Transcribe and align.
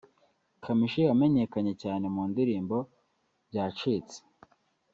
Kamichi 0.63 1.01
wamenyekanye 1.09 1.73
cyane 1.83 2.05
mu 2.15 2.23
ndirimbo 2.31 2.77
Byacitse 3.49 4.17